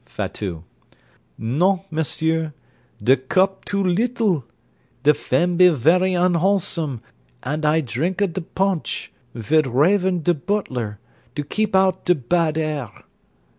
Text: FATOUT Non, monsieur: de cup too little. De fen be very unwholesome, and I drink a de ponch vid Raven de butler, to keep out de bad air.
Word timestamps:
FATOUT 0.07 0.63
Non, 1.37 1.81
monsieur: 1.91 2.53
de 3.03 3.15
cup 3.15 3.63
too 3.65 3.83
little. 3.83 4.43
De 5.03 5.13
fen 5.13 5.57
be 5.57 5.69
very 5.69 6.15
unwholesome, 6.15 7.01
and 7.43 7.63
I 7.67 7.81
drink 7.81 8.19
a 8.19 8.25
de 8.25 8.41
ponch 8.41 9.11
vid 9.35 9.67
Raven 9.67 10.23
de 10.23 10.33
butler, 10.33 10.97
to 11.35 11.43
keep 11.43 11.75
out 11.75 12.05
de 12.05 12.15
bad 12.15 12.57
air. 12.57 12.89